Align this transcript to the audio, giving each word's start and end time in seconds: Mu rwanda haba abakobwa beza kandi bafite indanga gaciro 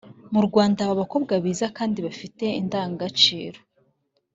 Mu 0.33 0.41
rwanda 0.47 0.79
haba 0.85 0.93
abakobwa 0.97 1.33
beza 1.43 1.65
kandi 1.77 1.97
bafite 2.05 2.45
indanga 2.61 2.99
gaciro 3.01 3.59